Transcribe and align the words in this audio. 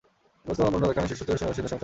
গুরোস্তু 0.45 0.61
মৌনং 0.73 0.79
ব্যাখ্যানং 0.89 1.09
শিষ্যস্তু 1.09 1.31
ছিন্নসংশয়াঃ। 1.39 1.79